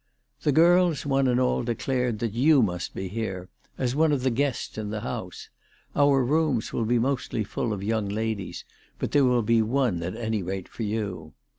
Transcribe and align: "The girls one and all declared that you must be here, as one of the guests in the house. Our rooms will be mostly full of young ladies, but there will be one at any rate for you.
"The 0.45 0.51
girls 0.51 1.05
one 1.05 1.27
and 1.27 1.39
all 1.39 1.61
declared 1.61 2.17
that 2.17 2.33
you 2.33 2.63
must 2.63 2.95
be 2.95 3.07
here, 3.07 3.49
as 3.77 3.93
one 3.95 4.11
of 4.11 4.23
the 4.23 4.31
guests 4.31 4.75
in 4.79 4.89
the 4.89 5.01
house. 5.01 5.49
Our 5.95 6.23
rooms 6.25 6.73
will 6.73 6.85
be 6.85 6.97
mostly 6.97 7.43
full 7.43 7.71
of 7.71 7.83
young 7.83 8.09
ladies, 8.09 8.65
but 8.97 9.11
there 9.11 9.25
will 9.25 9.43
be 9.43 9.61
one 9.61 10.01
at 10.01 10.15
any 10.17 10.41
rate 10.41 10.67
for 10.67 10.81
you. 10.81 11.33